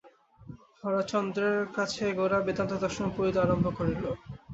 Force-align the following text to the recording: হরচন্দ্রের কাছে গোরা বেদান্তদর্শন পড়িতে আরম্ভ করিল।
হরচন্দ্রের 0.79 1.57
কাছে 1.75 2.03
গোরা 2.17 2.39
বেদান্তদর্শন 2.45 3.07
পড়িতে 3.15 3.39
আরম্ভ 3.41 3.65
করিল। 3.77 4.03